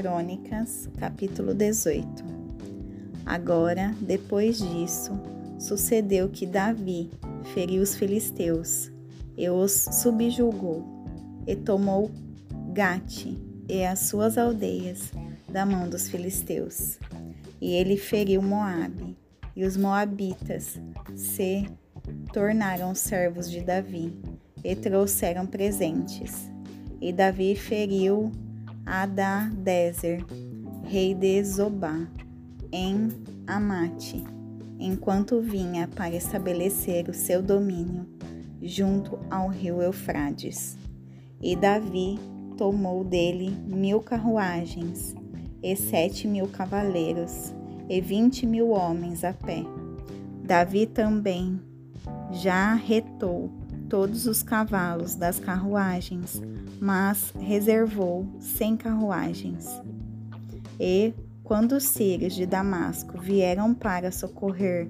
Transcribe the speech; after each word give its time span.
Crônicas, 0.00 0.88
capítulo 0.98 1.52
18. 1.52 2.24
Agora, 3.26 3.94
depois 4.00 4.56
disso, 4.56 5.12
sucedeu 5.58 6.30
que 6.30 6.46
Davi 6.46 7.10
feriu 7.52 7.82
os 7.82 7.94
filisteus 7.94 8.90
e 9.36 9.50
os 9.50 9.72
subjugou, 9.72 11.04
e 11.46 11.54
tomou 11.54 12.10
Gate 12.72 13.36
e 13.68 13.84
as 13.84 13.98
suas 13.98 14.38
aldeias 14.38 15.12
da 15.46 15.66
mão 15.66 15.86
dos 15.86 16.08
filisteus. 16.08 16.98
E 17.60 17.74
ele 17.74 17.98
feriu 17.98 18.40
Moabe, 18.40 19.18
e 19.54 19.66
os 19.66 19.76
moabitas 19.76 20.80
se 21.14 21.70
tornaram 22.32 22.94
servos 22.94 23.50
de 23.50 23.60
Davi 23.60 24.18
e 24.64 24.74
trouxeram 24.74 25.46
presentes. 25.46 26.50
E 27.02 27.12
Davi 27.12 27.54
feriu 27.54 28.32
Adadezer, 28.90 30.26
rei 30.82 31.14
de 31.14 31.44
Zobá, 31.44 32.08
em 32.72 33.08
Amate, 33.46 34.24
enquanto 34.80 35.40
vinha 35.40 35.86
para 35.86 36.16
estabelecer 36.16 37.08
o 37.08 37.14
seu 37.14 37.40
domínio 37.40 38.04
junto 38.60 39.16
ao 39.30 39.46
rio 39.46 39.80
Eufrades. 39.80 40.76
E 41.40 41.54
Davi 41.54 42.18
tomou 42.56 43.04
dele 43.04 43.50
mil 43.64 44.00
carruagens 44.00 45.14
e 45.62 45.76
sete 45.76 46.26
mil 46.26 46.48
cavaleiros 46.48 47.54
e 47.88 48.00
vinte 48.00 48.44
mil 48.44 48.70
homens 48.70 49.22
a 49.22 49.32
pé. 49.32 49.62
Davi 50.42 50.86
também 50.86 51.60
já 52.32 52.74
retou 52.74 53.52
todos 53.90 54.26
os 54.26 54.40
cavalos 54.42 55.16
das 55.16 55.40
carruagens, 55.40 56.40
mas 56.80 57.34
reservou 57.38 58.24
cem 58.38 58.76
carruagens. 58.76 59.68
E, 60.78 61.12
quando 61.42 61.72
os 61.72 61.82
sírios 61.82 62.34
de 62.34 62.46
Damasco 62.46 63.18
vieram 63.18 63.74
para 63.74 64.12
socorrer 64.12 64.88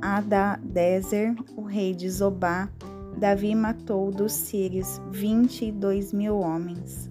Adadezer, 0.00 1.34
o 1.56 1.62
rei 1.62 1.92
de 1.92 2.08
Zobá, 2.08 2.70
Davi 3.18 3.54
matou 3.54 4.10
dos 4.10 4.32
sírios 4.32 5.00
vinte 5.10 5.64
e 5.64 5.72
dois 5.72 6.12
mil 6.12 6.38
homens. 6.38 7.10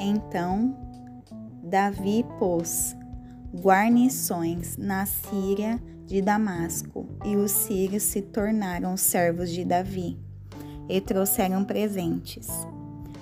Então, 0.00 0.76
Davi 1.62 2.24
pôs 2.38 2.96
guarnições 3.54 4.76
na 4.76 5.06
Síria 5.06 5.80
de 6.12 6.20
Damasco, 6.20 7.06
e 7.24 7.36
os 7.36 7.50
sírios 7.52 8.02
se 8.02 8.20
tornaram 8.20 8.98
servos 8.98 9.48
de 9.48 9.64
Davi 9.64 10.18
e 10.86 11.00
trouxeram 11.00 11.64
presentes. 11.64 12.50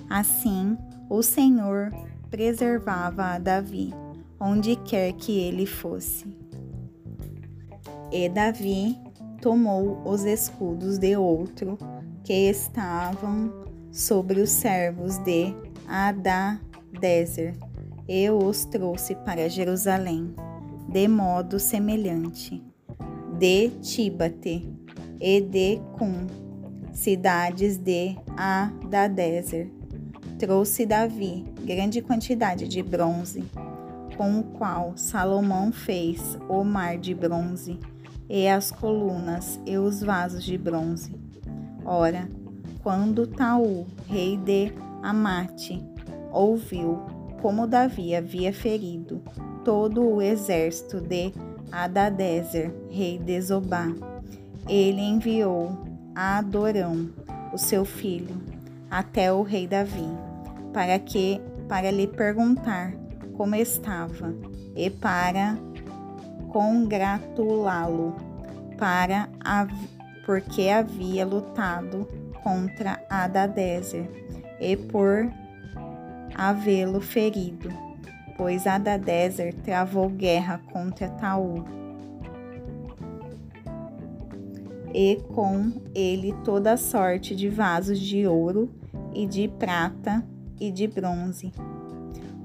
Assim, 0.09 0.77
o 1.09 1.23
Senhor 1.23 1.89
preservava 2.29 3.27
a 3.27 3.39
Davi, 3.39 3.93
onde 4.37 4.75
quer 4.75 5.13
que 5.13 5.39
ele 5.39 5.65
fosse. 5.65 6.37
E 8.11 8.27
Davi 8.27 8.97
tomou 9.41 10.01
os 10.05 10.25
escudos 10.25 10.97
de 10.97 11.15
outro 11.15 11.77
que 12.25 12.49
estavam 12.49 13.53
sobre 13.89 14.41
os 14.41 14.49
servos 14.49 15.17
de 15.19 15.55
Adadezer 15.87 17.55
e 18.05 18.29
os 18.29 18.65
trouxe 18.65 19.15
para 19.15 19.47
Jerusalém, 19.47 20.35
de 20.89 21.07
modo 21.07 21.57
semelhante 21.57 22.69
de 23.41 23.69
Tibate 23.81 24.69
e 25.19 25.41
de 25.41 25.81
Cum, 25.97 26.27
cidades 26.93 27.75
de 27.75 28.15
Adadezer. 28.37 29.67
Trouxe 30.37 30.85
Davi 30.85 31.43
grande 31.65 32.03
quantidade 32.03 32.67
de 32.67 32.83
bronze, 32.83 33.43
com 34.15 34.41
o 34.41 34.43
qual 34.43 34.93
Salomão 34.95 35.71
fez 35.71 36.37
o 36.47 36.63
mar 36.63 36.99
de 36.99 37.15
bronze, 37.15 37.79
e 38.29 38.47
as 38.47 38.69
colunas 38.69 39.59
e 39.65 39.75
os 39.75 40.03
vasos 40.03 40.43
de 40.43 40.55
bronze. 40.55 41.11
Ora, 41.83 42.29
quando 42.83 43.25
Taú, 43.25 43.87
rei 44.07 44.37
de 44.37 44.71
Amate, 45.01 45.83
ouviu 46.31 46.99
como 47.41 47.65
Davi 47.65 48.13
havia 48.13 48.53
ferido 48.53 49.19
todo 49.65 50.07
o 50.07 50.21
exército 50.21 51.01
de 51.01 51.33
Adadezer, 51.71 52.73
rei 52.89 53.17
de 53.17 53.39
Zobá. 53.41 53.87
Ele 54.67 55.01
enviou 55.01 55.77
a 56.13 56.39
Adorão, 56.39 57.09
o 57.53 57.57
seu 57.57 57.85
filho, 57.85 58.35
até 58.89 59.31
o 59.31 59.41
rei 59.41 59.67
Davi, 59.67 60.09
para 60.73 60.99
que 60.99 61.41
para 61.67 61.89
lhe 61.89 62.07
perguntar 62.07 62.93
como 63.37 63.55
estava 63.55 64.35
e 64.75 64.89
para 64.89 65.57
congratulá-lo, 66.49 68.15
para 68.77 69.29
porque 70.25 70.69
havia 70.69 71.25
lutado 71.25 72.07
contra 72.43 73.01
Adadezer 73.09 74.09
e 74.59 74.75
por 74.75 75.31
havê-lo 76.35 77.01
ferido 77.01 77.90
pois 78.41 78.65
Adadezer 78.65 79.53
travou 79.53 80.09
guerra 80.09 80.59
contra 80.73 81.07
Taú. 81.07 81.63
E 84.91 85.17
com 85.31 85.71
ele 85.93 86.33
toda 86.43 86.75
sorte 86.75 87.35
de 87.35 87.47
vasos 87.47 87.99
de 87.99 88.25
ouro 88.25 88.67
e 89.13 89.27
de 89.27 89.47
prata 89.47 90.25
e 90.59 90.71
de 90.71 90.87
bronze, 90.87 91.51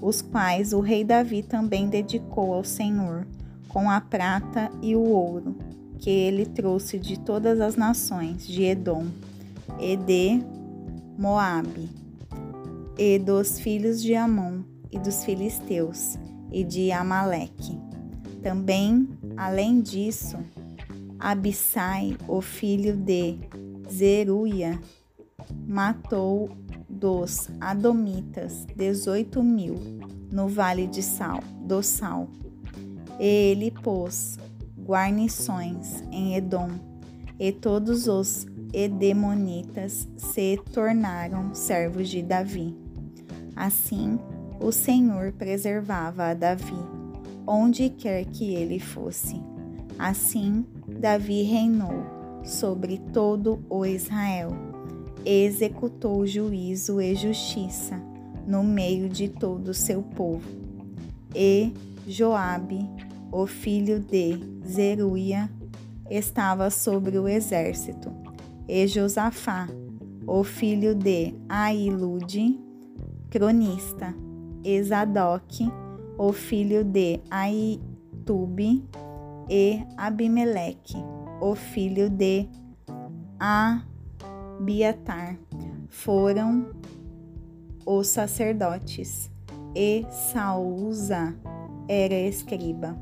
os 0.03 0.21
quais 0.21 0.75
o 0.75 0.81
rei 0.81 1.03
Davi 1.03 1.43
também 1.43 1.89
dedicou 1.89 2.53
ao 2.53 2.63
Senhor, 2.63 3.27
com 3.67 3.91
a 3.91 3.99
prata 3.99 4.71
e 4.83 4.95
o 4.95 5.03
ouro, 5.03 5.57
que 5.99 6.11
ele 6.11 6.45
trouxe 6.45 6.99
de 6.99 7.19
todas 7.19 7.59
as 7.59 7.75
nações 7.75 8.47
de 8.47 8.65
Edom 8.65 9.07
e 9.81 9.97
de 9.97 10.43
Moabe, 11.19 11.89
e 12.99 13.19
dos 13.19 13.59
filhos 13.59 14.03
de 14.03 14.15
Amon, 14.15 14.76
e 14.91 14.99
dos 14.99 15.25
filisteus 15.25 16.19
e 16.51 16.65
de 16.65 16.93
Amaleque. 16.93 17.79
Também, 18.43 19.09
além 19.37 19.81
disso, 19.81 20.39
Abissai, 21.19 22.17
o 22.29 22.41
filho 22.41 22.97
de 22.97 23.39
Zeruia, 23.91 24.79
matou 25.67 26.51
dos 26.89 27.49
Adomitas 27.61 28.67
dezoito 28.77 29.43
mil 29.43 29.75
no 30.31 30.49
vale 30.49 30.87
de 30.87 31.03
Sal, 31.03 31.41
do 31.63 31.83
Sal. 31.83 32.29
Ele 33.19 33.71
pôs 33.71 34.39
guarnições 34.87 36.03
em 36.13 36.37
Edom, 36.37 36.71
e 37.39 37.53
todos 37.53 38.07
os 38.07 38.47
Edemonitas 38.73 40.09
se 40.17 40.61
tornaram 40.73 41.55
servos 41.55 42.09
de 42.09 42.23
Davi. 42.23 42.77
Assim, 43.55 44.19
o 44.61 44.73
Senhor 44.73 45.33
preservava 45.33 46.25
a 46.25 46.35
Davi, 46.35 46.75
onde 47.47 47.91
quer 47.91 48.25
que 48.25 48.55
ele 48.55 48.79
fosse. 48.79 49.41
Assim, 49.99 50.65
Davi 50.87 51.43
reinou 51.43 52.05
sobre 52.45 52.99
todo 53.13 53.65
o 53.69 53.85
Israel, 53.85 54.51
executou 55.25 56.27
juízo 56.27 57.01
e 57.01 57.15
justiça 57.15 58.01
no 58.47 58.63
meio 58.63 59.09
de 59.09 59.29
todo 59.29 59.69
o 59.69 59.75
seu 59.75 60.03
povo. 60.03 60.49
E 61.35 61.73
Joabe, 62.07 62.89
o 63.33 63.47
filho 63.47 63.99
de 63.99 64.39
Zeruia, 64.67 65.51
estava 66.09 66.71
sobre 66.71 67.19
o 67.19 67.27
exército, 67.27 68.13
e 68.69 68.87
Josafá, 68.87 69.69
o 70.27 70.45
filho 70.45 70.95
de 70.95 71.35
Ailude, 71.49 72.61
cronista, 73.29 74.15
Esadoc, 74.67 75.61
o 76.19 76.33
filho 76.33 76.83
de 76.83 77.21
Aitube, 77.31 78.85
e 79.49 79.87
Abimeleque, 79.97 80.97
o 81.41 81.55
filho 81.55 82.11
de 82.11 82.49
Abiatar, 83.39 85.39
foram 85.89 86.73
os 87.87 88.09
sacerdotes, 88.09 89.31
e 89.73 90.05
Saúza 90.11 91.39
era 91.89 92.15
escriba, 92.15 92.99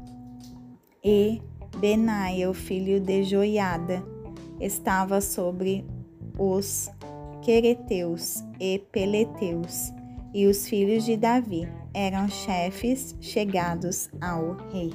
e 1.02 1.40
Benaia, 1.78 2.50
o 2.50 2.55
filho 2.55 3.00
de 3.00 3.25
Joiada, 3.25 4.05
estava 4.60 5.22
sobre 5.22 5.87
os 6.38 6.90
Quereteus 7.40 8.44
e 8.60 8.81
Peleteus, 8.93 9.94
e 10.34 10.46
os 10.46 10.69
filhos 10.69 11.04
de 11.04 11.16
Davi 11.16 11.69
eram 11.94 12.28
chefes 12.28 13.16
chegados 13.20 14.10
ao 14.20 14.56
rei. 14.72 14.92